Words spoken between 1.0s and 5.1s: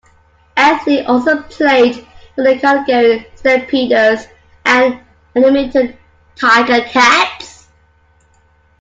also played for the Calgary Stampeders and